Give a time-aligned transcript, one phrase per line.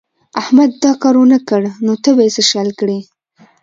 [0.41, 2.99] احمد دا کار و نه کړ نو ته به يې څه شل کړې.